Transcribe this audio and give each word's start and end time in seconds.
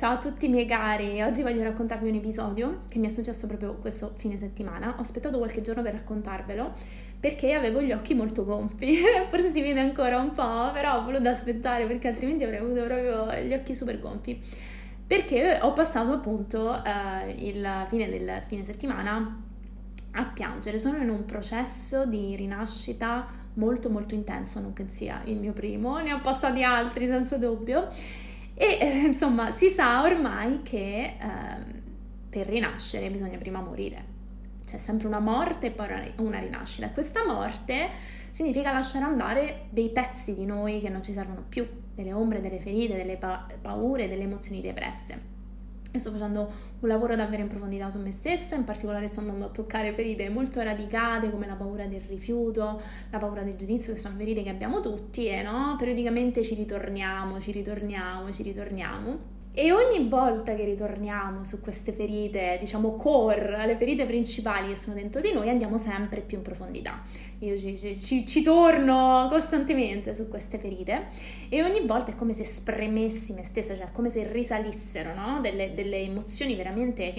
Ciao 0.00 0.14
a 0.14 0.16
tutti 0.16 0.48
miei 0.48 0.64
cari, 0.64 1.20
oggi 1.20 1.42
voglio 1.42 1.62
raccontarvi 1.62 2.08
un 2.08 2.14
episodio 2.14 2.84
che 2.88 2.98
mi 2.98 3.08
è 3.08 3.10
successo 3.10 3.46
proprio 3.46 3.74
questo 3.74 4.14
fine 4.16 4.38
settimana. 4.38 4.94
Ho 4.96 5.02
aspettato 5.02 5.36
qualche 5.36 5.60
giorno 5.60 5.82
per 5.82 5.92
raccontarvelo 5.92 6.72
perché 7.20 7.52
avevo 7.52 7.82
gli 7.82 7.92
occhi 7.92 8.14
molto 8.14 8.46
gonfi, 8.46 8.96
forse 9.28 9.50
si 9.50 9.60
vede 9.60 9.78
ancora 9.80 10.16
un 10.16 10.32
po', 10.32 10.70
però 10.72 10.96
ho 10.96 11.04
voluto 11.04 11.28
aspettare 11.28 11.84
perché 11.84 12.08
altrimenti 12.08 12.44
avrei 12.44 12.60
avuto 12.60 12.82
proprio 12.82 13.30
gli 13.42 13.52
occhi 13.52 13.74
super 13.74 14.00
gonfi. 14.00 14.42
Perché 15.06 15.58
ho 15.60 15.74
passato 15.74 16.12
appunto 16.12 16.82
eh, 16.82 17.32
il 17.46 17.84
fine 17.88 18.08
del 18.08 18.42
fine 18.46 18.64
settimana 18.64 19.42
a 20.12 20.24
piangere, 20.24 20.78
sono 20.78 20.96
in 20.96 21.10
un 21.10 21.26
processo 21.26 22.06
di 22.06 22.36
rinascita 22.36 23.26
molto 23.52 23.90
molto 23.90 24.14
intenso, 24.14 24.60
non 24.60 24.72
che 24.72 24.86
sia 24.88 25.20
il 25.24 25.36
mio 25.36 25.52
primo, 25.52 25.98
ne 25.98 26.14
ho 26.14 26.22
passati 26.22 26.62
altri 26.62 27.06
senza 27.06 27.36
dubbio 27.36 27.90
e 28.60 28.76
eh, 28.78 28.98
insomma, 29.08 29.50
si 29.50 29.70
sa 29.70 30.02
ormai 30.02 30.60
che 30.62 31.16
eh, 31.18 31.80
per 32.28 32.46
rinascere 32.46 33.08
bisogna 33.10 33.38
prima 33.38 33.62
morire. 33.62 34.18
C'è 34.66 34.76
sempre 34.76 35.06
una 35.06 35.18
morte 35.18 35.68
e 35.68 35.70
poi 35.70 35.88
una 36.16 36.38
rinascita. 36.38 36.90
Questa 36.90 37.24
morte 37.26 37.88
significa 38.28 38.70
lasciare 38.70 39.06
andare 39.06 39.66
dei 39.70 39.88
pezzi 39.90 40.34
di 40.34 40.44
noi 40.44 40.80
che 40.80 40.90
non 40.90 41.02
ci 41.02 41.14
servono 41.14 41.42
più, 41.48 41.66
delle 41.94 42.12
ombre, 42.12 42.42
delle 42.42 42.60
ferite, 42.60 42.96
delle 42.96 43.16
pa- 43.16 43.46
paure, 43.60 44.08
delle 44.08 44.24
emozioni 44.24 44.60
represse 44.60 45.29
e 45.90 45.98
sto 45.98 46.10
facendo 46.10 46.68
un 46.80 46.88
lavoro 46.88 47.16
davvero 47.16 47.42
in 47.42 47.48
profondità 47.48 47.90
su 47.90 47.98
me 47.98 48.12
stessa, 48.12 48.54
in 48.54 48.64
particolare 48.64 49.08
sto 49.08 49.20
andando 49.20 49.46
a 49.46 49.48
toccare 49.48 49.92
ferite 49.92 50.28
molto 50.28 50.62
radicate 50.62 51.30
come 51.30 51.46
la 51.46 51.54
paura 51.54 51.86
del 51.86 52.02
rifiuto, 52.02 52.80
la 53.10 53.18
paura 53.18 53.42
del 53.42 53.56
giudizio, 53.56 53.92
che 53.92 53.98
sono 53.98 54.16
ferite 54.16 54.42
che 54.42 54.50
abbiamo 54.50 54.80
tutti 54.80 55.26
e 55.26 55.42
no? 55.42 55.76
periodicamente 55.78 56.42
ci 56.42 56.54
ritorniamo, 56.54 57.40
ci 57.40 57.52
ritorniamo, 57.52 58.32
ci 58.32 58.42
ritorniamo. 58.42 59.38
E 59.52 59.72
ogni 59.72 60.06
volta 60.08 60.54
che 60.54 60.64
ritorniamo 60.64 61.42
su 61.42 61.60
queste 61.60 61.92
ferite, 61.92 62.56
diciamo 62.60 62.94
core, 62.94 63.66
le 63.66 63.76
ferite 63.76 64.06
principali 64.06 64.68
che 64.68 64.76
sono 64.76 64.94
dentro 64.94 65.20
di 65.20 65.32
noi, 65.32 65.48
andiamo 65.48 65.76
sempre 65.76 66.20
più 66.20 66.36
in 66.36 66.44
profondità. 66.44 67.02
Io 67.40 67.58
ci, 67.58 67.76
ci, 67.76 68.24
ci, 68.24 68.42
torno 68.42 69.26
costantemente 69.28 70.14
su 70.14 70.28
queste 70.28 70.58
ferite 70.58 71.08
e 71.48 71.64
ogni 71.64 71.84
volta 71.84 72.12
è 72.12 72.14
come 72.14 72.32
se 72.32 72.44
spremessi 72.44 73.32
me 73.32 73.42
stessa, 73.42 73.76
cioè 73.76 73.90
come 73.90 74.08
se 74.08 74.30
risalissero 74.30 75.14
no? 75.14 75.40
delle, 75.40 75.74
delle, 75.74 75.98
emozioni 75.98 76.54
veramente 76.54 77.12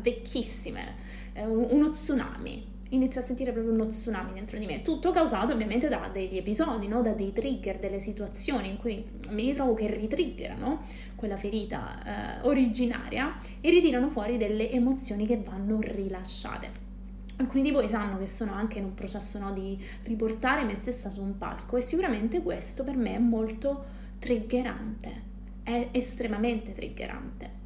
vecchissime, 0.00 0.96
uno 1.36 1.90
tsunami 1.90 2.78
inizio 2.90 3.20
a 3.20 3.22
sentire 3.22 3.52
proprio 3.52 3.72
uno 3.72 3.86
tsunami 3.86 4.32
dentro 4.32 4.58
di 4.58 4.66
me, 4.66 4.82
tutto 4.82 5.10
causato 5.10 5.52
ovviamente 5.52 5.88
da 5.88 6.08
degli 6.12 6.36
episodi, 6.36 6.88
no? 6.88 7.02
da 7.02 7.12
dei 7.12 7.32
trigger, 7.32 7.78
delle 7.78 7.98
situazioni 7.98 8.68
in 8.68 8.76
cui 8.76 9.04
mi 9.30 9.44
ritrovo 9.44 9.74
che 9.74 9.86
ritriggerano 9.86 10.82
quella 11.16 11.36
ferita 11.36 12.40
eh, 12.42 12.46
originaria 12.46 13.38
e 13.60 13.70
ritirano 13.70 14.08
fuori 14.08 14.36
delle 14.36 14.70
emozioni 14.70 15.26
che 15.26 15.36
vanno 15.36 15.80
rilasciate. 15.80 16.88
Alcuni 17.36 17.62
di 17.62 17.70
voi 17.70 17.88
sanno 17.88 18.18
che 18.18 18.26
sono 18.26 18.52
anche 18.52 18.78
in 18.78 18.84
un 18.84 18.94
processo 18.94 19.38
no, 19.38 19.52
di 19.52 19.78
riportare 20.02 20.64
me 20.64 20.74
stessa 20.74 21.08
su 21.08 21.22
un 21.22 21.38
palco 21.38 21.76
e 21.76 21.80
sicuramente 21.80 22.42
questo 22.42 22.84
per 22.84 22.96
me 22.96 23.14
è 23.14 23.18
molto 23.18 23.84
triggerante, 24.18 25.22
è 25.62 25.88
estremamente 25.92 26.72
triggerante 26.72 27.59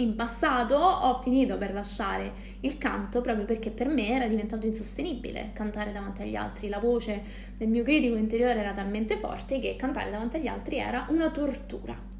in 0.00 0.14
passato 0.14 0.76
ho 0.76 1.20
finito 1.22 1.56
per 1.58 1.72
lasciare 1.72 2.48
il 2.60 2.78
canto 2.78 3.20
proprio 3.20 3.44
perché 3.44 3.70
per 3.70 3.88
me 3.88 4.08
era 4.08 4.26
diventato 4.26 4.66
insostenibile 4.66 5.50
cantare 5.52 5.92
davanti 5.92 6.22
agli 6.22 6.36
altri. 6.36 6.68
La 6.68 6.78
voce 6.78 7.22
del 7.56 7.68
mio 7.68 7.82
critico 7.82 8.16
interiore 8.16 8.60
era 8.60 8.72
talmente 8.72 9.16
forte 9.16 9.60
che 9.60 9.76
cantare 9.76 10.10
davanti 10.10 10.36
agli 10.36 10.48
altri 10.48 10.76
era 10.76 11.06
una 11.10 11.30
tortura. 11.30 12.19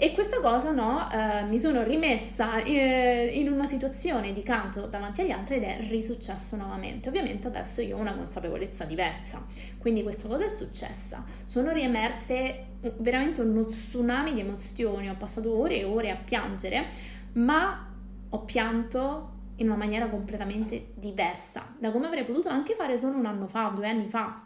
E 0.00 0.12
questa 0.12 0.38
cosa 0.38 0.70
no, 0.70 1.10
eh, 1.10 1.42
mi 1.42 1.58
sono 1.58 1.82
rimessa 1.82 2.62
eh, 2.62 3.32
in 3.34 3.50
una 3.50 3.66
situazione 3.66 4.32
di 4.32 4.44
canto 4.44 4.86
davanti 4.86 5.22
agli 5.22 5.32
altri 5.32 5.56
ed 5.56 5.64
è 5.64 5.78
risuccesso 5.88 6.54
nuovamente. 6.54 7.08
Ovviamente 7.08 7.48
adesso 7.48 7.80
io 7.80 7.96
ho 7.96 8.00
una 8.00 8.14
consapevolezza 8.14 8.84
diversa, 8.84 9.44
quindi 9.76 10.04
questa 10.04 10.28
cosa 10.28 10.44
è 10.44 10.48
successa. 10.48 11.24
Sono 11.42 11.72
riemerse 11.72 12.66
veramente 12.98 13.40
uno 13.40 13.66
tsunami 13.66 14.34
di 14.34 14.38
emozioni, 14.38 15.10
ho 15.10 15.16
passato 15.16 15.52
ore 15.52 15.80
e 15.80 15.84
ore 15.84 16.10
a 16.10 16.16
piangere, 16.16 16.86
ma 17.32 17.92
ho 18.28 18.38
pianto 18.44 19.30
in 19.56 19.66
una 19.66 19.78
maniera 19.78 20.06
completamente 20.06 20.92
diversa 20.94 21.74
da 21.76 21.90
come 21.90 22.06
avrei 22.06 22.24
potuto 22.24 22.48
anche 22.48 22.76
fare 22.76 22.96
solo 22.98 23.16
un 23.16 23.26
anno 23.26 23.48
fa, 23.48 23.72
due 23.74 23.88
anni 23.88 24.06
fa. 24.06 24.44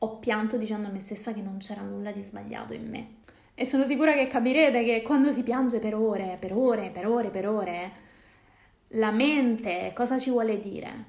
Ho 0.00 0.16
pianto 0.16 0.56
dicendo 0.56 0.88
a 0.88 0.90
me 0.90 0.98
stessa 0.98 1.32
che 1.32 1.40
non 1.40 1.58
c'era 1.58 1.82
nulla 1.82 2.10
di 2.10 2.20
sbagliato 2.20 2.72
in 2.72 2.90
me 2.90 3.17
e 3.60 3.66
sono 3.66 3.84
sicura 3.86 4.12
che 4.12 4.28
capirete 4.28 4.84
che 4.84 5.02
quando 5.02 5.32
si 5.32 5.42
piange 5.42 5.80
per 5.80 5.92
ore, 5.92 6.36
per 6.38 6.52
ore, 6.52 6.90
per 6.90 7.08
ore, 7.08 7.28
per 7.28 7.48
ore, 7.48 7.92
la 8.90 9.10
mente 9.10 9.90
cosa 9.96 10.16
ci 10.16 10.30
vuole 10.30 10.60
dire? 10.60 11.06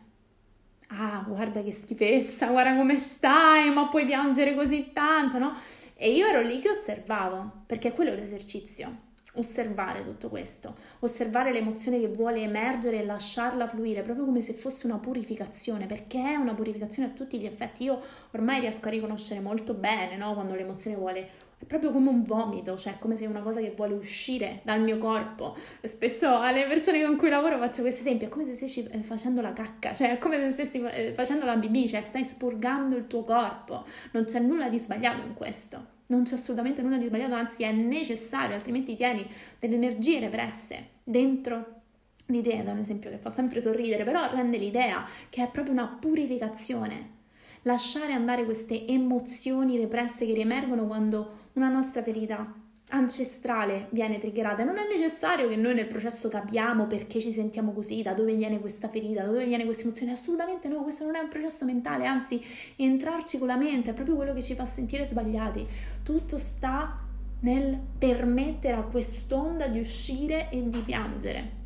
Ah, 0.88 1.24
guarda 1.28 1.62
che 1.62 1.72
schifezza, 1.72 2.48
guarda 2.48 2.76
come 2.76 2.98
stai, 2.98 3.70
ma 3.70 3.88
puoi 3.88 4.08
piangere 4.08 4.56
così 4.56 4.90
tanto, 4.92 5.38
no? 5.38 5.54
E 5.94 6.12
io 6.12 6.26
ero 6.26 6.42
lì 6.42 6.58
che 6.60 6.72
osservavo, 6.72 7.66
perché 7.68 7.94
quello 7.94 8.14
è 8.14 8.16
l'esercizio 8.16 9.08
osservare 9.34 10.04
tutto 10.04 10.28
questo, 10.28 10.76
osservare 11.02 11.54
l'emozione 11.54 12.00
che 12.00 12.08
vuole 12.08 12.42
emergere 12.42 13.00
e 13.00 13.06
lasciarla 13.06 13.68
fluire, 13.68 14.02
proprio 14.02 14.26
come 14.26 14.42
se 14.42 14.54
fosse 14.54 14.88
una 14.88 14.98
purificazione, 14.98 15.86
perché 15.86 16.20
è 16.20 16.36
una 16.36 16.56
purificazione 16.56 17.10
a 17.10 17.12
tutti 17.14 17.40
gli 17.40 17.46
effetti. 17.46 17.84
Io 17.84 18.02
ormai 18.32 18.60
riesco 18.60 18.88
a 18.88 18.92
riconoscere 18.92 19.40
molto 19.40 19.76
bene 19.76 20.18
no? 20.18 20.34
quando 20.34 20.56
l'emozione 20.56 20.98
vuole 20.98 21.30
è 21.62 21.66
proprio 21.66 21.92
come 21.92 22.08
un 22.10 22.24
vomito, 22.24 22.78
cioè 22.78 22.98
come 23.00 23.18
se 23.18 23.26
è 23.26 23.28
una 23.28 23.42
cosa 23.42 23.60
che 23.60 23.74
vuole 23.76 23.94
uscire 23.94 24.62
dal 24.64 24.82
mio 24.82 24.98
corpo. 24.98 25.58
Spesso 25.82 26.40
alle 26.40 26.66
persone 26.66 27.04
con 27.04 27.18
cui 27.18 27.28
lavoro 27.28 27.58
faccio 27.58 27.82
questo 27.82 28.00
esempio, 28.00 28.28
è 28.28 28.30
come 28.30 28.46
se 28.46 28.54
stessi 28.54 28.88
eh, 28.90 29.02
facendo 29.02 29.42
la 29.42 29.52
cacca, 29.52 29.94
cioè 29.94 30.12
è 30.12 30.18
come 30.18 30.38
se 30.38 30.52
stessi 30.52 30.82
eh, 30.82 31.14
facendo 31.14 31.46
la 31.46 31.58
BB, 31.58 31.88
cioè 31.88 32.02
stai 32.02 32.24
spurgando 32.24 32.96
il 32.96 33.08
tuo 33.08 33.26
corpo, 33.26 33.86
non 34.12 34.24
c'è 34.24 34.40
nulla 34.40 34.70
di 34.70 34.80
sbagliato 34.80 35.26
in 35.26 35.34
questo. 35.34 35.98
Non 36.08 36.24
c'è 36.24 36.36
assolutamente 36.36 36.82
nulla 36.82 36.98
di 36.98 37.06
sbagliato, 37.06 37.36
anzi 37.36 37.64
è 37.64 37.72
necessario, 37.72 38.56
altrimenti 38.56 38.96
tieni 38.96 39.28
delle 39.60 39.76
energie 39.76 40.20
represse 40.20 40.88
dentro 41.04 41.82
di 42.26 42.42
te, 42.42 42.64
da 42.64 42.72
un 42.72 42.80
esempio 42.80 43.10
che 43.10 43.18
fa 43.18 43.30
sempre 43.30 43.60
sorridere, 43.60 44.06
però 44.06 44.28
rende 44.32 44.58
l'idea 44.58 45.06
che 45.30 45.44
è 45.44 45.50
proprio 45.50 45.74
una 45.74 45.98
purificazione. 46.00 47.18
Lasciare 47.64 48.14
andare 48.14 48.46
queste 48.46 48.88
emozioni 48.88 49.78
represse 49.78 50.26
che 50.26 50.34
riemergono 50.34 50.88
quando 50.88 51.39
una 51.54 51.70
nostra 51.70 52.02
ferita 52.04 52.54
ancestrale 52.90 53.88
viene 53.92 54.20
triggerata. 54.20 54.64
Non 54.64 54.78
è 54.78 54.88
necessario 54.88 55.48
che 55.48 55.56
noi 55.56 55.76
nel 55.76 55.88
processo 55.88 56.30
capiamo 56.30 56.88
perché 56.88 57.20
ci 57.20 57.32
sentiamo 57.32 57.72
così, 57.72 58.02
da 58.02 58.14
dove 58.14 58.36
viene 58.36 58.60
questa 58.60 58.88
ferita, 58.90 59.22
da 59.22 59.28
dove 59.28 59.46
viene 59.46 59.66
questa 59.66 59.84
emozione. 59.84 60.14
Assolutamente 60.14 60.68
no, 60.68 60.82
questo 60.82 61.06
non 61.06 61.16
è 61.16 61.20
un 61.20 61.30
processo 61.30 61.66
mentale, 61.66 62.06
anzi, 62.06 62.42
entrarci 62.76 63.38
con 63.38 63.48
la 63.48 63.58
mente 63.58 63.92
è 63.92 63.94
proprio 63.94 64.16
quello 64.16 64.34
che 64.34 64.42
ci 64.42 64.56
fa 64.56 64.66
sentire 64.66 65.06
sbagliati. 65.06 65.66
Tutto 66.04 66.40
sta 66.40 67.06
nel 67.42 67.80
permettere 67.98 68.74
a 68.74 68.84
quest'onda 68.84 69.68
di 69.68 69.80
uscire 69.80 70.50
e 70.50 70.68
di 70.68 70.80
piangere. 70.80 71.58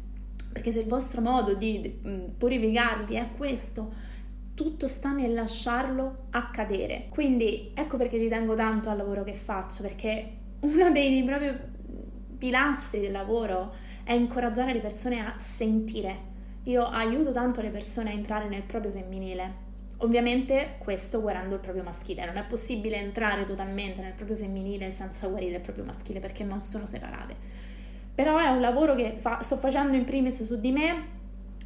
Perché 0.52 0.72
se 0.72 0.82
il 0.82 0.88
vostro 0.88 1.22
modo 1.22 1.56
di 1.56 2.00
purificarvi 2.38 3.16
è 3.16 3.30
questo, 3.36 4.12
tutto 4.54 4.88
sta 4.88 5.12
nel 5.12 5.34
lasciarlo 5.34 6.28
accadere. 6.32 7.08
Quindi 7.10 7.72
ecco 7.74 7.98
perché 7.98 8.20
ci 8.20 8.28
tengo 8.28 8.56
tanto 8.56 8.90
al 8.90 8.98
lavoro 8.98 9.24
che 9.24 9.34
faccio, 9.34 9.82
perché 9.82 10.32
uno 10.62 10.92
dei, 10.92 11.10
dei 11.10 11.24
propri 11.24 11.72
pilastri 12.38 13.00
del 13.00 13.12
lavoro 13.12 13.74
è 14.04 14.14
incoraggiare 14.14 14.74
le 14.74 14.80
persone 14.80 15.20
a 15.20 15.34
sentire. 15.38 16.32
Io 16.64 16.84
aiuto 16.86 17.32
tanto 17.32 17.62
le 17.62 17.70
persone 17.70 18.12
a 18.12 18.14
entrare 18.14 18.48
nel 18.48 18.64
proprio 18.64 18.92
femminile. 18.92 19.62
Ovviamente 19.98 20.76
questo 20.80 21.22
guarendo 21.22 21.56
il 21.56 21.62
proprio 21.62 21.84
maschile, 21.84 22.26
non 22.26 22.36
è 22.36 22.44
possibile 22.44 22.98
entrare 22.98 23.46
totalmente 23.46 24.02
nel 24.02 24.14
proprio 24.14 24.36
femminile 24.36 24.92
senza 24.92 25.28
guarire 25.28 25.56
il 25.56 25.62
proprio 25.62 25.86
maschile 25.86 26.20
perché 26.20 26.44
non 26.44 26.62
sono 26.62 26.86
separate. 26.86 27.36
Però 28.14 28.38
è 28.38 28.48
un 28.48 28.60
lavoro 28.60 28.96
che 28.96 29.16
fa, 29.18 29.42
sto 29.42 29.58
facendo 29.58 29.96
in 29.96 30.04
primis 30.04 30.44
su 30.44 30.60
di 30.60 30.72
me 30.72 31.22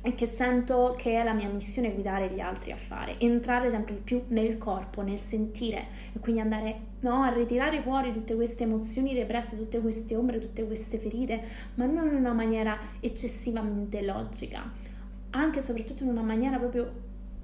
e 0.08 0.16
che 0.16 0.26
sento 0.26 0.96
che 0.98 1.20
è 1.20 1.24
la 1.26 1.34
mia 1.34 1.50
missione 1.50 1.92
guidare 1.92 2.30
gli 2.30 2.40
altri 2.40 2.72
a 2.72 2.78
fare, 2.78 3.20
entrare 3.20 3.70
sempre 3.70 3.96
di 3.96 4.00
più 4.00 4.24
nel 4.30 4.58
corpo, 4.58 5.02
nel 5.02 5.20
sentire 5.20 5.88
e 6.14 6.20
quindi 6.20 6.40
andare 6.40 6.80
no, 7.02 7.24
a 7.24 7.34
ritirare 7.34 7.82
fuori 7.82 8.14
tutte 8.14 8.34
queste 8.34 8.64
emozioni 8.64 9.14
represse, 9.14 9.58
tutte 9.58 9.82
queste 9.82 10.16
ombre, 10.16 10.40
tutte 10.40 10.66
queste 10.66 10.98
ferite, 10.98 11.44
ma 11.74 11.84
non 11.88 12.08
in 12.08 12.16
una 12.16 12.32
maniera 12.32 12.80
eccessivamente 13.02 14.02
logica, 14.02 14.64
anche 15.32 15.60
e 15.60 15.62
soprattutto 15.62 16.04
in 16.04 16.10
una 16.10 16.22
maniera 16.22 16.58
proprio 16.58 16.90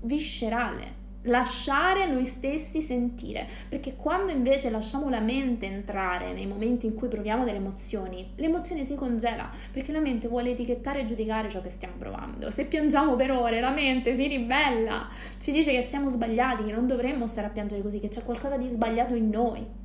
viscerale, 0.03 1.02
lasciare 1.23 2.07
noi 2.07 2.25
stessi 2.25 2.81
sentire, 2.81 3.47
perché 3.69 3.95
quando 3.95 4.31
invece 4.31 4.69
lasciamo 4.69 5.09
la 5.09 5.19
mente 5.19 5.65
entrare 5.65 6.33
nei 6.33 6.47
momenti 6.47 6.85
in 6.85 6.95
cui 6.95 7.07
proviamo 7.07 7.43
delle 7.45 7.57
emozioni, 7.57 8.31
l'emozione 8.35 8.85
si 8.85 8.95
congela, 8.95 9.49
perché 9.71 9.91
la 9.91 9.99
mente 9.99 10.27
vuole 10.27 10.51
etichettare 10.51 11.01
e 11.01 11.05
giudicare 11.05 11.49
ciò 11.49 11.61
che 11.61 11.69
stiamo 11.69 11.95
provando. 11.97 12.51
Se 12.51 12.65
piangiamo 12.65 13.15
per 13.15 13.31
ore, 13.31 13.59
la 13.59 13.71
mente 13.71 14.15
si 14.15 14.27
ribella, 14.27 15.07
ci 15.37 15.51
dice 15.51 15.71
che 15.71 15.83
siamo 15.83 16.09
sbagliati, 16.09 16.65
che 16.65 16.71
non 16.71 16.87
dovremmo 16.87 17.27
stare 17.27 17.47
a 17.47 17.51
piangere 17.51 17.81
così, 17.81 17.99
che 17.99 18.09
c'è 18.09 18.23
qualcosa 18.23 18.57
di 18.57 18.69
sbagliato 18.69 19.15
in 19.15 19.29
noi. 19.29 19.81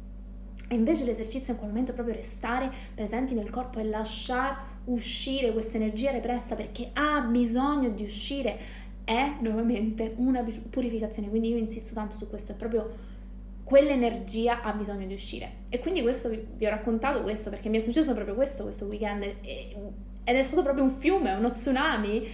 E 0.70 0.74
invece 0.74 1.04
l'esercizio 1.04 1.54
in 1.54 1.58
quel 1.58 1.70
momento 1.70 1.92
è 1.92 1.94
proprio 1.94 2.14
restare 2.14 2.70
presenti 2.94 3.32
nel 3.32 3.48
corpo 3.48 3.78
e 3.78 3.84
lasciare 3.84 4.76
uscire 4.88 5.52
questa 5.52 5.76
energia 5.76 6.10
repressa 6.10 6.54
perché 6.54 6.90
ha 6.92 7.20
bisogno 7.20 7.90
di 7.90 8.04
uscire 8.04 8.58
è 9.08 9.36
nuovamente 9.40 10.12
una 10.16 10.44
purificazione. 10.68 11.30
Quindi 11.30 11.48
io 11.48 11.56
insisto 11.56 11.94
tanto 11.94 12.14
su 12.14 12.28
questo, 12.28 12.52
è 12.52 12.54
proprio 12.54 13.06
quell'energia 13.64 14.60
ha 14.60 14.72
bisogno 14.72 15.06
di 15.06 15.14
uscire. 15.14 15.50
E 15.70 15.78
quindi 15.78 16.02
questo 16.02 16.28
vi, 16.28 16.66
ho 16.66 16.68
raccontato 16.68 17.22
questo 17.22 17.48
perché 17.48 17.70
mi 17.70 17.78
è 17.78 17.80
successo 17.80 18.12
proprio 18.12 18.34
questo 18.34 18.64
questo 18.64 18.84
weekend 18.84 19.22
e, 19.22 19.36
ed 20.24 20.36
è 20.36 20.42
stato 20.42 20.62
proprio 20.62 20.84
un 20.84 20.90
fiume, 20.90 21.32
uno 21.32 21.50
tsunami 21.50 22.28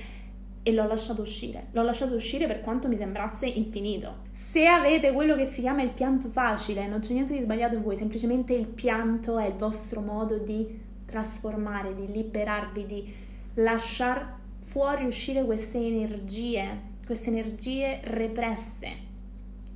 e 0.65 0.73
l'ho 0.73 0.87
lasciato 0.89 1.23
uscire. 1.23 1.69
L'ho 1.71 1.85
lasciato 1.85 2.17
uscire 2.17 2.49
per 2.49 2.61
quanto 2.61 2.89
mi 2.89 2.97
sembrasse 2.97 3.47
infinito. 3.47 4.23
Se 4.33 4.67
avete 4.67 5.13
quello 5.13 5.37
che 5.37 5.47
si 5.47 5.61
chiama 5.61 5.83
il 5.83 5.91
pianto 5.91 6.29
facile, 6.29 6.89
non 6.89 6.99
c'è 6.99 7.13
niente 7.13 7.35
di 7.35 7.41
sbagliato 7.41 7.77
in 7.77 7.83
voi, 7.83 7.97
semplicemente 7.97 8.53
il 8.53 8.67
pianto 8.67 9.39
è 9.39 9.47
il 9.47 9.55
vostro 9.55 10.01
modo 10.01 10.39
di 10.39 10.83
trasformare, 11.07 11.95
di 11.95 12.11
liberarvi, 12.11 12.87
di 12.87 13.15
lasciar 13.55 14.43
fuori 14.75 15.05
uscire 15.05 15.45
queste 15.45 15.79
energie, 15.79 16.81
queste 17.07 17.31
energie 17.31 18.01
represse. 18.03 18.89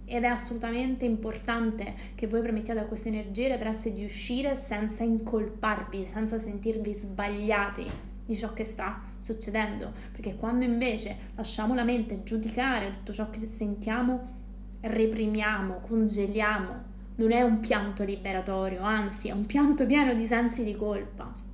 Ed 0.05 0.25
è 0.25 0.27
assolutamente 0.27 1.05
importante 1.05 1.95
che 2.17 2.27
voi 2.27 2.41
permettiate 2.41 2.81
a 2.81 2.85
queste 2.87 3.07
energie 3.07 3.47
represse 3.47 3.93
di 3.93 4.03
uscire 4.03 4.57
senza 4.57 5.05
incolparvi, 5.05 6.03
senza 6.03 6.41
sentirvi 6.41 6.93
sbagliati 6.93 7.87
di 8.27 8.35
ciò 8.35 8.53
che 8.53 8.65
sta 8.65 9.01
succedendo, 9.21 9.93
perché 10.11 10.35
quando 10.35 10.65
invece 10.65 11.15
lasciamo 11.37 11.77
la 11.77 11.85
mente 11.85 12.25
giudicare 12.25 12.91
tutto 12.91 13.13
ciò 13.13 13.31
che 13.31 13.47
sentiamo, 13.47 14.33
reprimiamo, 14.81 15.75
congeliamo, 15.75 16.83
non 17.15 17.31
è 17.31 17.43
un 17.43 17.61
pianto 17.61 18.03
liberatorio, 18.03 18.81
anzi 18.81 19.29
è 19.29 19.33
un 19.33 19.47
pianto 19.47 19.87
pieno 19.87 20.13
di 20.13 20.27
sensi 20.27 20.65
di 20.65 20.75
colpa. 20.75 21.47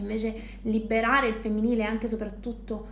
Invece 0.00 0.34
liberare 0.62 1.28
il 1.28 1.34
femminile 1.34 1.84
anche 1.84 2.06
e 2.06 2.08
soprattutto 2.08 2.86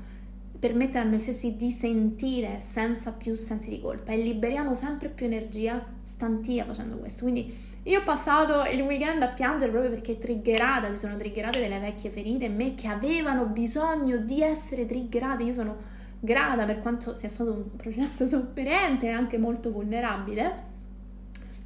permettere 0.58 1.00
a 1.00 1.08
noi 1.08 1.20
stessi 1.20 1.56
di 1.56 1.70
sentire 1.70 2.58
senza 2.60 3.12
più 3.12 3.34
sensi 3.34 3.68
di 3.70 3.80
colpa 3.80 4.12
e 4.12 4.16
liberiamo 4.16 4.74
sempre 4.74 5.08
più 5.08 5.26
energia 5.26 5.84
stantia 6.02 6.64
facendo 6.64 6.96
questo. 6.96 7.24
Quindi 7.24 7.64
io 7.84 8.00
ho 8.00 8.02
passato 8.02 8.68
il 8.68 8.80
weekend 8.80 9.22
a 9.22 9.28
piangere 9.28 9.70
proprio 9.70 9.90
perché 9.90 10.18
triggerata, 10.18 10.88
si 10.90 10.96
sono 10.96 11.16
triggerate 11.16 11.60
delle 11.60 11.78
vecchie 11.78 12.10
ferite 12.10 12.46
in 12.46 12.56
me 12.56 12.74
che 12.74 12.88
avevano 12.88 13.46
bisogno 13.46 14.16
di 14.16 14.42
essere 14.42 14.86
triggerate. 14.86 15.44
Io 15.44 15.52
sono 15.52 15.76
grata 16.18 16.64
per 16.64 16.80
quanto 16.80 17.14
sia 17.14 17.28
stato 17.28 17.52
un 17.52 17.76
processo 17.76 18.26
sofferente 18.26 19.06
e 19.06 19.10
anche 19.10 19.38
molto 19.38 19.70
vulnerabile. 19.70 20.74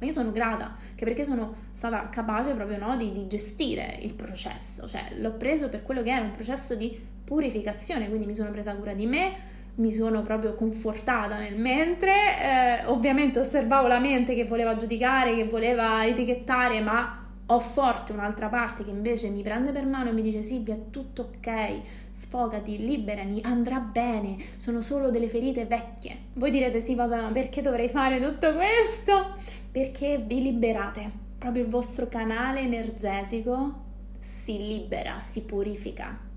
Ma 0.01 0.07
io 0.07 0.13
sono 0.13 0.31
grata 0.31 0.77
anche 0.89 1.05
perché 1.05 1.23
sono 1.23 1.53
stata 1.69 2.09
capace 2.09 2.53
proprio 2.53 2.79
no, 2.79 2.97
di, 2.97 3.11
di 3.11 3.27
gestire 3.27 3.99
il 4.01 4.13
processo, 4.13 4.87
cioè 4.87 5.11
l'ho 5.19 5.33
preso 5.33 5.69
per 5.69 5.83
quello 5.83 6.01
che 6.01 6.09
era 6.09 6.25
un 6.25 6.31
processo 6.31 6.73
di 6.73 6.99
purificazione, 7.23 8.07
quindi 8.09 8.25
mi 8.25 8.33
sono 8.33 8.49
presa 8.49 8.73
cura 8.73 8.93
di 8.93 9.05
me, 9.05 9.33
mi 9.75 9.93
sono 9.93 10.23
proprio 10.23 10.55
confortata 10.55 11.37
nel 11.37 11.55
mentre, 11.55 12.81
eh, 12.81 12.85
ovviamente 12.87 13.37
osservavo 13.37 13.87
la 13.87 13.99
mente 13.99 14.33
che 14.33 14.45
voleva 14.45 14.75
giudicare, 14.75 15.35
che 15.35 15.45
voleva 15.45 16.03
etichettare, 16.03 16.81
ma 16.81 17.27
ho 17.45 17.59
forte 17.59 18.11
un'altra 18.11 18.47
parte 18.47 18.83
che 18.83 18.89
invece 18.89 19.29
mi 19.29 19.43
prende 19.43 19.71
per 19.71 19.85
mano 19.85 20.09
e 20.09 20.13
mi 20.13 20.23
dice 20.23 20.41
Silvia 20.41 20.75
tutto 20.89 21.33
ok, 21.35 21.79
sfogati, 22.09 22.77
liberami, 22.77 23.41
andrà 23.43 23.77
bene, 23.79 24.37
sono 24.57 24.81
solo 24.81 25.11
delle 25.11 25.29
ferite 25.29 25.65
vecchie. 25.65 26.17
Voi 26.33 26.49
direte 26.49 26.81
sì 26.81 26.95
vabbè 26.95 27.21
ma 27.21 27.31
perché 27.31 27.61
dovrei 27.61 27.89
fare 27.89 28.19
tutto 28.19 28.53
questo? 28.53 29.59
Perché 29.71 30.17
vi 30.17 30.41
liberate, 30.41 31.09
proprio 31.37 31.63
il 31.63 31.69
vostro 31.69 32.07
canale 32.07 32.59
energetico 32.59 33.83
si 34.19 34.57
libera, 34.57 35.19
si 35.19 35.43
purifica 35.43 36.29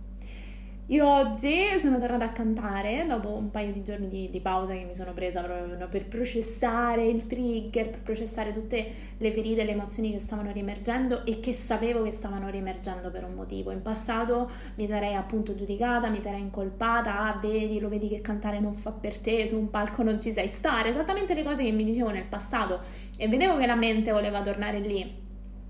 io 0.89 1.09
oggi 1.09 1.79
sono 1.79 1.99
tornata 1.99 2.27
a 2.27 2.33
cantare 2.33 3.07
dopo 3.09 3.31
un 3.31 3.51
paio 3.51 3.73
di 3.73 3.83
giorni 3.83 4.07
di, 4.07 4.29
di 4.29 4.41
pausa 4.41 4.75
che 4.75 4.85
mi 4.85 4.93
sono 4.93 5.15
presa 5.15 5.41
proprio 5.41 5.89
per 5.89 6.07
processare 6.07 7.07
il 7.07 7.27
trigger, 7.27 7.89
per 7.89 8.01
processare 8.01 8.53
tutte 8.53 8.87
le 9.17 9.33
ferite 9.33 9.65
le 9.65 9.71
emozioni 9.71 10.13
che 10.13 10.19
stavano 10.19 10.53
riemergendo 10.53 11.25
e 11.25 11.41
che 11.41 11.53
sapevo 11.53 12.03
che 12.03 12.11
stavano 12.11 12.51
riemergendo 12.51 13.11
per 13.11 13.25
un 13.25 13.33
motivo. 13.33 13.71
In 13.71 13.81
passato 13.81 14.51
mi 14.75 14.87
sarei 14.87 15.15
appunto 15.15 15.55
giudicata, 15.55 16.11
mi 16.11 16.21
sarei 16.21 16.41
incolpata, 16.41 17.19
ah 17.19 17.39
vedi, 17.41 17.81
lo 17.81 17.89
vedi 17.89 18.09
che 18.09 18.21
cantare 18.21 18.61
non 18.61 18.75
fa 18.75 18.91
per 18.91 19.17
te, 19.19 19.47
su 19.47 19.57
un 19.57 19.71
palco 19.71 20.03
non 20.03 20.21
ci 20.21 20.33
sai 20.33 20.49
stare, 20.49 20.91
esattamente 20.91 21.33
le 21.33 21.45
cose 21.45 21.65
che 21.65 21.73
mi 21.73 21.85
dicevo 21.85 22.11
nel 22.11 22.27
passato 22.27 22.83
e 23.17 23.27
vedevo 23.27 23.57
che 23.57 23.65
la 23.65 23.75
mente 23.75 24.13
voleva 24.13 24.43
tornare 24.43 24.81
lì 24.81 25.24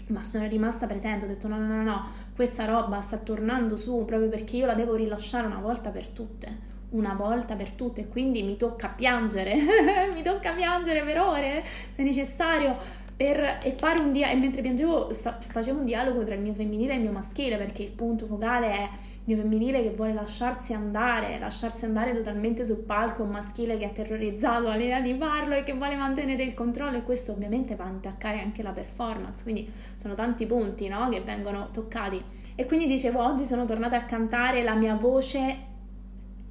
ma 0.08 0.22
sono 0.22 0.46
rimasta 0.46 0.86
presente, 0.86 1.24
ho 1.24 1.28
detto 1.28 1.48
no, 1.48 1.58
no, 1.58 1.66
no, 1.66 1.82
no, 1.82 2.08
questa 2.34 2.64
roba 2.64 3.00
sta 3.00 3.18
tornando 3.18 3.76
su 3.76 4.04
proprio 4.04 4.28
perché 4.28 4.56
io 4.56 4.66
la 4.66 4.74
devo 4.74 4.94
rilasciare 4.94 5.46
una 5.46 5.60
volta 5.60 5.90
per 5.90 6.06
tutte, 6.08 6.72
una 6.90 7.14
volta 7.14 7.54
per 7.54 7.70
tutte 7.70 8.02
e 8.02 8.08
quindi 8.08 8.42
mi 8.42 8.56
tocca 8.56 8.88
piangere, 8.88 9.54
mi 10.12 10.22
tocca 10.22 10.52
piangere 10.52 11.02
per 11.02 11.20
ore 11.20 11.64
se 11.94 12.02
necessario. 12.02 13.02
Per, 13.16 13.60
e 13.62 13.70
fare 13.70 14.00
un 14.00 14.10
dia- 14.10 14.28
e 14.30 14.34
mentre 14.34 14.60
piangevo 14.60 15.08
facevo 15.12 15.78
un 15.78 15.84
dialogo 15.84 16.24
tra 16.24 16.34
il 16.34 16.40
mio 16.40 16.52
femminile 16.52 16.94
e 16.94 16.96
il 16.96 17.02
mio 17.02 17.12
maschile 17.12 17.56
perché 17.56 17.84
il 17.84 17.92
punto 17.92 18.26
focale 18.26 18.72
è 18.72 18.88
mio 19.26 19.38
femminile 19.38 19.82
che 19.82 19.90
vuole 19.90 20.12
lasciarsi 20.12 20.74
andare, 20.74 21.38
lasciarsi 21.38 21.86
andare 21.86 22.12
totalmente 22.12 22.62
sul 22.64 22.78
palco, 22.78 23.22
un 23.22 23.30
maschile 23.30 23.78
che 23.78 23.86
è 23.86 23.92
terrorizzato 23.92 24.68
all'idea 24.68 25.00
di 25.00 25.14
farlo 25.14 25.54
e 25.54 25.62
che 25.62 25.72
vuole 25.72 25.96
mantenere 25.96 26.42
il 26.42 26.52
controllo 26.52 26.98
e 26.98 27.02
questo 27.02 27.32
ovviamente 27.32 27.74
va 27.74 27.84
a 27.84 27.90
intaccare 27.90 28.40
anche 28.40 28.62
la 28.62 28.72
performance, 28.72 29.42
quindi 29.42 29.70
sono 29.96 30.14
tanti 30.14 30.44
punti 30.44 30.88
no, 30.88 31.08
che 31.08 31.22
vengono 31.22 31.70
toccati. 31.72 32.22
E 32.54 32.66
quindi 32.66 32.86
dicevo, 32.86 33.24
oggi 33.24 33.46
sono 33.46 33.64
tornata 33.64 33.96
a 33.96 34.04
cantare, 34.04 34.62
la 34.62 34.74
mia 34.74 34.94
voce 34.94 35.72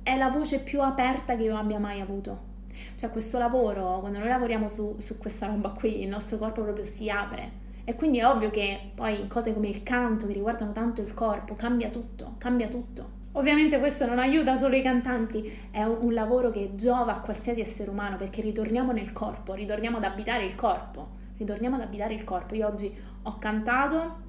è 0.02 0.18
la 0.18 0.30
voce 0.30 0.60
più 0.60 0.82
aperta 0.82 1.36
che 1.36 1.44
io 1.44 1.56
abbia 1.56 1.80
mai 1.80 2.02
avuto. 2.02 2.52
Cioè 2.96 3.12
questo 3.12 3.38
lavoro, 3.38 4.00
quando 4.00 4.18
noi 4.18 4.28
lavoriamo 4.28 4.68
su, 4.68 4.96
su 4.98 5.20
questa 5.20 5.46
roba 5.46 5.70
qui, 5.70 6.02
il 6.02 6.10
nostro 6.10 6.38
corpo 6.40 6.64
proprio 6.64 6.86
si 6.86 7.08
apre 7.10 7.62
e 7.86 7.96
quindi 7.96 8.20
è 8.20 8.28
ovvio 8.28 8.50
che 8.50 8.92
poi 8.96 9.28
cose 9.28 9.54
come 9.54 9.68
il 9.68 9.84
canto, 9.84 10.26
che 10.26 10.34
riguardano 10.34 10.72
tanto 10.72 11.02
il 11.02 11.14
corpo, 11.14 11.56
cambia 11.56 11.90
tutto, 11.90 12.36
cambia 12.38 12.68
tutto. 12.68 13.22
Ovviamente 13.34 13.80
questo 13.80 14.06
non 14.06 14.20
aiuta 14.20 14.56
solo 14.58 14.76
i 14.76 14.82
cantanti, 14.82 15.68
è 15.72 15.84
un 15.84 16.14
lavoro 16.14 16.52
che 16.52 16.76
giova 16.76 17.16
a 17.16 17.20
qualsiasi 17.20 17.62
essere 17.62 17.90
umano 17.90 18.16
perché 18.16 18.42
ritorniamo 18.42 18.92
nel 18.92 19.12
corpo, 19.12 19.54
ritorniamo 19.54 19.98
ad 19.98 20.04
abitare 20.04 20.46
il 20.46 20.56
corpo, 20.56 21.10
ritorniamo 21.38 21.76
ad 21.76 21.82
abitare 21.82 22.14
il 22.14 22.24
corpo. 22.24 22.54
Io 22.56 22.68
oggi 22.68 22.96
ho 23.24 23.38
cantato 23.40 24.22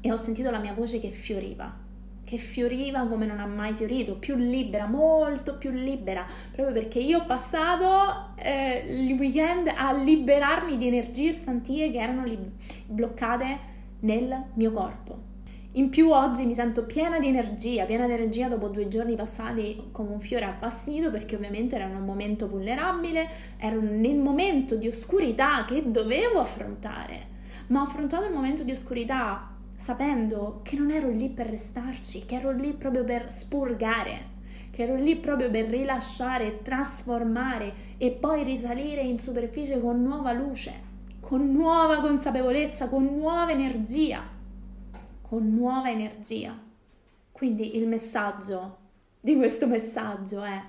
e 0.00 0.10
ho 0.10 0.16
sentito 0.16 0.50
la 0.50 0.58
mia 0.58 0.72
voce 0.72 0.98
che 0.98 1.10
fioriva, 1.10 1.72
che 2.32 2.38
fioriva 2.38 3.04
come 3.04 3.26
non 3.26 3.40
ha 3.40 3.44
mai 3.44 3.74
fiorito, 3.74 4.16
più 4.16 4.36
libera, 4.36 4.86
molto 4.86 5.58
più 5.58 5.70
libera, 5.70 6.24
proprio 6.50 6.72
perché 6.72 6.98
io 6.98 7.18
ho 7.18 7.26
passato 7.26 8.32
eh, 8.36 8.84
il 8.88 9.18
weekend 9.18 9.68
a 9.68 9.92
liberarmi 9.92 10.78
di 10.78 10.86
energie 10.86 11.34
stantie 11.34 11.90
che 11.90 11.98
erano 11.98 12.24
lib- 12.24 12.52
bloccate 12.86 13.58
nel 14.00 14.44
mio 14.54 14.72
corpo. 14.72 15.18
In 15.72 15.90
più 15.90 16.10
oggi 16.10 16.46
mi 16.46 16.54
sento 16.54 16.84
piena 16.84 17.18
di 17.18 17.28
energia, 17.28 17.84
piena 17.84 18.06
di 18.06 18.14
energia 18.14 18.48
dopo 18.48 18.68
due 18.68 18.88
giorni 18.88 19.14
passati 19.14 19.90
come 19.92 20.08
un 20.08 20.20
fiore 20.20 20.46
appassito 20.46 21.10
perché 21.10 21.36
ovviamente 21.36 21.74
era 21.74 21.84
un 21.84 22.02
momento 22.02 22.46
vulnerabile, 22.46 23.28
ero 23.58 23.78
nel 23.82 24.16
momento 24.16 24.76
di 24.76 24.86
oscurità 24.86 25.66
che 25.66 25.82
dovevo 25.84 26.40
affrontare, 26.40 27.26
ma 27.66 27.80
ho 27.80 27.84
affrontato 27.84 28.24
il 28.24 28.32
momento 28.32 28.64
di 28.64 28.72
oscurità 28.72 29.51
sapendo 29.82 30.60
che 30.62 30.76
non 30.76 30.92
ero 30.92 31.10
lì 31.10 31.28
per 31.28 31.48
restarci, 31.48 32.24
che 32.24 32.36
ero 32.36 32.52
lì 32.52 32.72
proprio 32.72 33.02
per 33.02 33.32
spurgare, 33.32 34.30
che 34.70 34.84
ero 34.84 34.94
lì 34.94 35.16
proprio 35.16 35.50
per 35.50 35.66
rilasciare, 35.68 36.62
trasformare 36.62 37.74
e 37.98 38.12
poi 38.12 38.44
risalire 38.44 39.00
in 39.00 39.18
superficie 39.18 39.80
con 39.80 40.00
nuova 40.00 40.30
luce, 40.30 40.72
con 41.18 41.50
nuova 41.50 42.00
consapevolezza, 42.00 42.88
con 42.88 43.04
nuova 43.04 43.50
energia, 43.50 44.22
con 45.20 45.52
nuova 45.52 45.90
energia. 45.90 46.56
Quindi 47.32 47.76
il 47.76 47.88
messaggio 47.88 48.76
di 49.18 49.34
questo 49.34 49.66
messaggio 49.66 50.42
è 50.42 50.62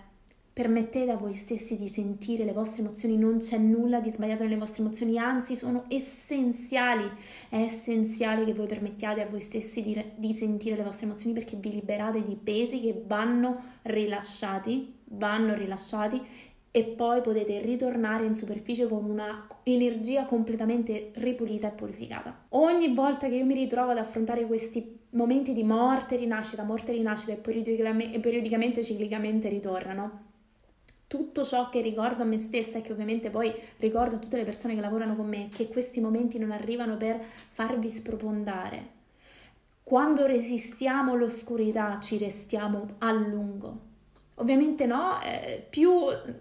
Permettete 0.53 1.10
a 1.10 1.17
voi 1.17 1.33
stessi 1.33 1.75
di 1.75 1.88
sentire 1.88 2.43
le 2.43 2.51
vostre 2.51 2.83
emozioni, 2.83 3.17
non 3.17 3.39
c'è 3.39 3.57
nulla 3.57 4.00
di 4.00 4.12
sbagliato 4.12 4.43
nelle 4.43 4.55
vostre 4.55 4.83
emozioni, 4.83 5.17
anzi 5.17 5.55
sono 5.55 5.86
essenziali. 5.88 7.10
È 7.50 7.57
essenziale 7.57 8.45
che 8.45 8.53
voi 8.53 8.67
permettiate 8.67 9.22
a 9.22 9.25
voi 9.25 9.41
stessi 9.41 9.81
di, 9.81 10.00
di 10.15 10.31
sentire 10.31 10.75
le 10.75 10.83
vostre 10.83 11.07
emozioni 11.07 11.33
perché 11.33 11.55
vi 11.55 11.72
liberate 11.72 12.24
di 12.24 12.36
pesi 12.36 12.79
che 12.81 13.03
vanno 13.03 13.79
rilasciati, 13.81 14.93
vanno 15.05 15.55
rilasciati 15.55 16.22
e 16.69 16.83
poi 16.83 17.22
potete 17.22 17.60
ritornare 17.62 18.25
in 18.25 18.36
superficie 18.36 18.88
con 18.88 19.05
una 19.05 19.48
energia 19.63 20.25
completamente 20.25 21.13
ripulita 21.15 21.69
e 21.69 21.72
purificata. 21.72 22.45
Ogni 22.50 22.93
volta 22.93 23.27
che 23.27 23.36
io 23.38 23.45
mi 23.45 23.55
ritrovo 23.55 23.89
ad 23.89 23.98
affrontare 23.98 24.45
questi 24.45 25.00
momenti 25.12 25.53
di 25.53 25.63
morte, 25.63 26.15
rinascita, 26.15 26.62
morte, 26.62 26.91
rinascita 26.91 27.31
e 27.31 27.38
periodicamente, 27.38 28.15
e 28.15 28.19
periodicamente 28.19 28.83
ciclicamente 28.83 29.50
ritornano, 29.50 30.31
tutto 31.13 31.43
ciò 31.43 31.70
che 31.70 31.79
ricordo 31.79 32.24
a 32.24 32.25
me 32.25 32.39
stessa 32.39 32.79
e 32.79 32.82
che 32.82 32.91
ovviamente 32.91 33.29
poi 33.29 33.53
ricordo 33.77 34.15
a 34.15 34.17
tutte 34.17 34.36
le 34.36 34.46
persone 34.46 34.74
che 34.74 34.82
lavorano 34.82 35.15
con 35.15 35.27
me, 35.27 35.48
che 35.53 35.67
questi 35.67 36.01
momenti 36.01 36.39
non 36.39 36.50
arrivano 36.50 36.98
per 36.98 37.24
farvi 37.51 37.88
sprofondare. 37.91 38.88
Quando 39.84 40.25
resistiamo 40.25 41.13
l'oscurità 41.13 42.00
ci 42.00 42.17
restiamo 42.17 42.88
a 42.98 43.12
lungo. 43.12 43.91
Ovviamente 44.38 44.88
no, 44.88 45.22
eh, 45.22 45.63
più 45.70 45.93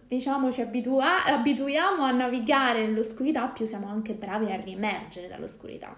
diciamo 0.09 0.50
ci 0.50 0.62
abitua- 0.62 1.25
abituiamo 1.25 2.02
a 2.02 2.11
navigare 2.11 2.87
nell'oscurità, 2.87 3.49
più 3.49 3.67
siamo 3.67 3.88
anche 3.88 4.14
bravi 4.14 4.50
a 4.50 4.57
riemergere 4.57 5.29
dall'oscurità 5.29 5.95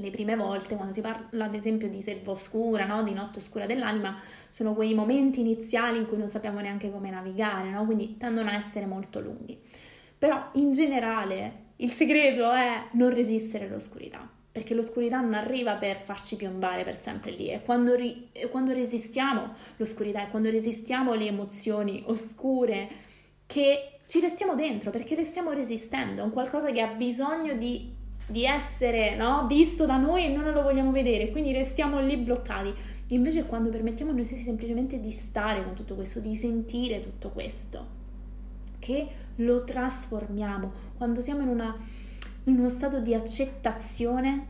le 0.00 0.10
prime 0.10 0.36
volte, 0.36 0.74
quando 0.74 0.92
si 0.92 1.00
parla 1.00 1.44
ad 1.44 1.54
esempio 1.54 1.88
di 1.88 2.02
selva 2.02 2.32
oscura, 2.32 2.86
no? 2.86 3.02
di 3.02 3.12
notte 3.12 3.38
oscura 3.38 3.66
dell'anima, 3.66 4.18
sono 4.48 4.74
quei 4.74 4.94
momenti 4.94 5.40
iniziali 5.40 5.98
in 5.98 6.06
cui 6.06 6.18
non 6.18 6.28
sappiamo 6.28 6.60
neanche 6.60 6.90
come 6.90 7.10
navigare, 7.10 7.70
no? 7.70 7.84
quindi 7.84 8.16
tendono 8.16 8.50
a 8.50 8.54
essere 8.54 8.86
molto 8.86 9.20
lunghi. 9.20 9.58
Però 10.18 10.50
in 10.54 10.72
generale 10.72 11.68
il 11.76 11.92
segreto 11.92 12.50
è 12.52 12.88
non 12.92 13.14
resistere 13.14 13.66
all'oscurità, 13.66 14.28
perché 14.52 14.74
l'oscurità 14.74 15.20
non 15.20 15.34
arriva 15.34 15.74
per 15.74 15.96
farci 15.96 16.36
piombare 16.36 16.84
per 16.84 16.96
sempre 16.96 17.30
lì, 17.30 17.46
è 17.46 17.62
quando, 17.62 17.94
ri- 17.94 18.30
quando 18.50 18.72
resistiamo 18.72 19.54
l'oscurità, 19.76 20.22
è 20.22 20.30
quando 20.30 20.50
resistiamo 20.50 21.14
le 21.14 21.26
emozioni 21.26 22.02
oscure 22.06 22.88
che 23.46 23.98
ci 24.06 24.20
restiamo 24.20 24.54
dentro, 24.54 24.90
perché 24.90 25.14
le 25.14 25.24
stiamo 25.24 25.52
resistendo, 25.52 26.20
è 26.20 26.24
un 26.24 26.32
qualcosa 26.32 26.70
che 26.70 26.80
ha 26.80 26.88
bisogno 26.88 27.54
di 27.54 27.98
di 28.30 28.44
essere 28.44 29.16
no, 29.16 29.46
visto 29.46 29.86
da 29.86 29.96
noi 29.96 30.24
e 30.24 30.28
noi 30.28 30.44
non 30.44 30.54
lo 30.54 30.62
vogliamo 30.62 30.92
vedere, 30.92 31.30
quindi 31.30 31.52
restiamo 31.52 32.00
lì 32.00 32.16
bloccati. 32.16 32.72
Invece 33.08 33.44
quando 33.44 33.70
permettiamo 33.70 34.12
a 34.12 34.14
noi 34.14 34.24
stessi 34.24 34.44
semplicemente 34.44 35.00
di 35.00 35.10
stare 35.10 35.64
con 35.64 35.74
tutto 35.74 35.94
questo, 35.94 36.20
di 36.20 36.34
sentire 36.34 37.00
tutto 37.00 37.30
questo, 37.30 37.86
che 38.78 39.08
lo 39.36 39.64
trasformiamo, 39.64 40.72
quando 40.96 41.20
siamo 41.20 41.42
in, 41.42 41.48
una, 41.48 41.76
in 42.44 42.58
uno 42.58 42.68
stato 42.68 43.00
di 43.00 43.14
accettazione 43.14 44.46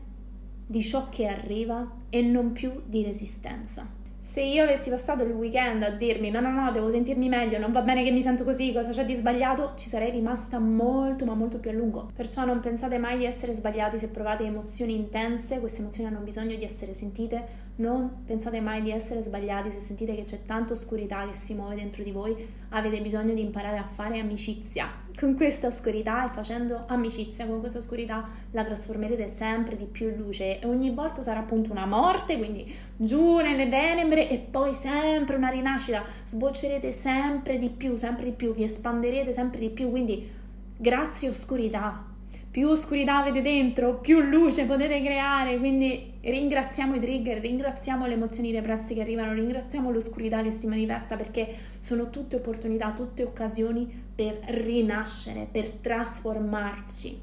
di 0.65 0.81
ciò 0.81 1.09
che 1.09 1.27
arriva 1.27 1.95
e 2.09 2.21
non 2.21 2.51
più 2.51 2.81
di 2.85 3.03
resistenza 3.03 3.99
se 4.23 4.41
io 4.41 4.61
avessi 4.61 4.91
passato 4.91 5.23
il 5.23 5.31
weekend 5.31 5.81
a 5.81 5.89
dirmi 5.89 6.29
no 6.29 6.41
no 6.41 6.51
no 6.51 6.71
devo 6.71 6.89
sentirmi 6.89 7.27
meglio 7.27 7.57
non 7.57 7.71
va 7.71 7.81
bene 7.81 8.03
che 8.03 8.11
mi 8.11 8.21
sento 8.21 8.43
così 8.43 8.71
cosa 8.71 8.91
c'è 8.91 9.03
di 9.03 9.15
sbagliato? 9.15 9.73
ci 9.75 9.89
sarei 9.89 10.11
rimasta 10.11 10.59
molto 10.59 11.25
ma 11.25 11.33
molto 11.33 11.57
più 11.57 11.71
a 11.71 11.73
lungo. 11.73 12.11
Perciò 12.15 12.45
non 12.45 12.59
pensate 12.59 12.99
mai 12.99 13.17
di 13.17 13.25
essere 13.25 13.53
sbagliati 13.53 13.97
se 13.97 14.09
provate 14.09 14.43
emozioni 14.43 14.93
intense 14.93 15.59
queste 15.59 15.81
emozioni 15.81 16.09
hanno 16.09 16.23
bisogno 16.23 16.55
di 16.55 16.63
essere 16.63 16.93
sentite 16.93 17.70
non 17.81 18.23
pensate 18.25 18.61
mai 18.61 18.83
di 18.83 18.91
essere 18.91 19.23
sbagliati 19.23 19.71
se 19.71 19.79
sentite 19.79 20.13
che 20.13 20.23
c'è 20.23 20.45
tanta 20.45 20.73
oscurità 20.73 21.27
che 21.27 21.35
si 21.35 21.55
muove 21.55 21.75
dentro 21.75 22.03
di 22.03 22.11
voi. 22.11 22.47
Avete 22.69 23.01
bisogno 23.01 23.33
di 23.33 23.41
imparare 23.41 23.77
a 23.79 23.87
fare 23.87 24.19
amicizia. 24.19 24.87
Con 25.19 25.35
questa 25.35 25.67
oscurità 25.67 26.25
e 26.25 26.33
facendo 26.33 26.83
amicizia 26.87 27.47
con 27.47 27.59
questa 27.59 27.79
oscurità 27.79 28.29
la 28.51 28.63
trasformerete 28.63 29.27
sempre 29.27 29.75
di 29.75 29.85
più 29.85 30.09
in 30.09 30.17
luce. 30.17 30.59
E 30.61 30.67
ogni 30.67 30.91
volta 30.91 31.21
sarà 31.21 31.39
appunto 31.39 31.71
una 31.71 31.87
morte 31.87 32.37
quindi 32.37 32.71
giù 32.95 33.37
nelle 33.37 33.67
tenebre 33.67 34.29
e 34.29 34.37
poi 34.37 34.73
sempre 34.73 35.35
una 35.35 35.49
rinascita, 35.49 36.03
sboccerete 36.23 36.91
sempre 36.91 37.57
di 37.57 37.69
più, 37.69 37.95
sempre 37.95 38.25
di 38.25 38.31
più, 38.31 38.53
vi 38.53 38.63
espanderete 38.63 39.33
sempre 39.33 39.59
di 39.59 39.69
più, 39.71 39.89
quindi 39.89 40.29
grazie 40.77 41.29
oscurità. 41.29 42.10
Più 42.51 42.67
oscurità 42.67 43.19
avete 43.19 43.41
dentro, 43.41 43.99
più 43.99 44.19
luce 44.19 44.65
potete 44.65 45.01
creare, 45.01 45.57
quindi 45.57 46.15
ringraziamo 46.19 46.95
i 46.95 46.99
trigger, 46.99 47.39
ringraziamo 47.39 48.05
le 48.05 48.15
emozioni 48.15 48.51
represse 48.51 48.93
che 48.93 48.99
arrivano, 48.99 49.31
ringraziamo 49.31 49.89
l'oscurità 49.89 50.41
che 50.41 50.51
si 50.51 50.67
manifesta 50.67 51.15
perché 51.15 51.47
sono 51.79 52.09
tutte 52.09 52.35
opportunità, 52.35 52.91
tutte 52.91 53.23
occasioni 53.23 53.89
per 54.13 54.39
rinascere, 54.47 55.47
per 55.49 55.69
trasformarci, 55.69 57.21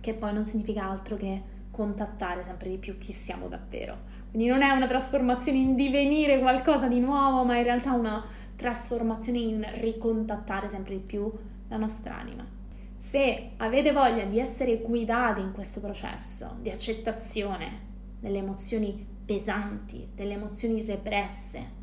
che 0.00 0.14
poi 0.14 0.32
non 0.32 0.46
significa 0.46 0.88
altro 0.88 1.16
che 1.16 1.42
contattare 1.70 2.42
sempre 2.42 2.70
di 2.70 2.78
più 2.78 2.96
chi 2.96 3.12
siamo 3.12 3.48
davvero. 3.48 3.98
Quindi 4.30 4.48
non 4.48 4.62
è 4.62 4.70
una 4.70 4.86
trasformazione 4.86 5.58
in 5.58 5.74
divenire 5.74 6.38
qualcosa 6.38 6.88
di 6.88 7.00
nuovo, 7.00 7.44
ma 7.44 7.58
in 7.58 7.64
realtà 7.64 7.92
una 7.92 8.24
trasformazione 8.56 9.38
in 9.40 9.66
ricontattare 9.74 10.70
sempre 10.70 10.94
di 10.94 11.02
più 11.04 11.30
la 11.68 11.76
nostra 11.76 12.18
anima. 12.18 12.57
Se 12.98 13.50
avete 13.56 13.92
voglia 13.92 14.24
di 14.24 14.38
essere 14.38 14.78
guidati 14.78 15.40
in 15.40 15.52
questo 15.52 15.80
processo 15.80 16.56
di 16.60 16.68
accettazione 16.68 17.86
delle 18.20 18.38
emozioni 18.38 19.06
pesanti, 19.24 20.08
delle 20.14 20.34
emozioni 20.34 20.84
represse, 20.84 21.76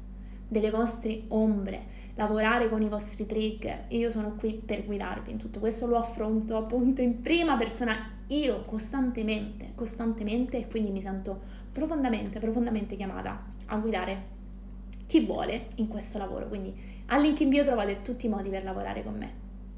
delle 0.47 0.69
vostre 0.69 1.23
ombre, 1.29 1.93
lavorare 2.15 2.69
con 2.69 2.81
i 2.81 2.89
vostri 2.89 3.25
trigger, 3.25 3.85
io 3.87 4.11
sono 4.11 4.35
qui 4.35 4.53
per 4.53 4.85
guidarvi 4.85 5.31
in 5.31 5.37
tutto 5.37 5.59
questo, 5.59 5.87
lo 5.87 5.97
affronto 5.97 6.57
appunto 6.57 7.01
in 7.01 7.21
prima 7.21 7.57
persona 7.57 8.11
io 8.27 8.61
costantemente, 8.63 9.71
costantemente 9.73 10.57
e 10.57 10.67
quindi 10.67 10.91
mi 10.91 11.01
sento 11.01 11.39
profondamente, 11.71 12.39
profondamente 12.39 12.95
chiamata 12.95 13.53
a 13.67 13.77
guidare 13.77 14.33
chi 15.07 15.25
vuole 15.25 15.67
in 15.75 15.87
questo 15.87 16.17
lavoro. 16.17 16.47
Quindi 16.47 16.73
al 17.07 17.21
link 17.21 17.39
in 17.39 17.49
bio 17.49 17.63
trovate 17.63 18.01
tutti 18.01 18.25
i 18.25 18.29
modi 18.29 18.49
per 18.49 18.63
lavorare 18.63 19.03
con 19.03 19.17
me. 19.17 19.44